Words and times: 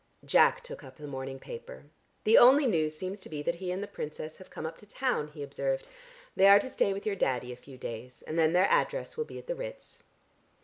Jack 0.25 0.63
took 0.63 0.83
up 0.83 0.95
the 0.97 1.05
morning 1.05 1.37
paper. 1.37 1.83
"The 2.23 2.35
only 2.35 2.65
news 2.65 2.95
seems 2.97 3.19
to 3.19 3.29
be 3.29 3.43
that 3.43 3.53
he 3.61 3.69
and 3.71 3.83
the 3.83 3.87
Princess 3.87 4.37
have 4.37 4.49
come 4.49 4.65
up 4.65 4.79
to 4.79 4.87
town," 4.87 5.27
he 5.27 5.43
observed. 5.43 5.87
"They 6.35 6.47
are 6.47 6.57
to 6.59 6.71
stay 6.71 6.91
with 6.91 7.05
your 7.05 7.15
Daddy 7.15 7.53
a 7.53 7.55
few 7.55 7.77
days 7.77 8.23
and 8.23 8.35
then 8.35 8.53
their 8.53 8.65
address 8.65 9.15
will 9.15 9.25
be 9.25 9.37
at 9.37 9.45
the 9.45 9.53
Ritz." 9.53 10.01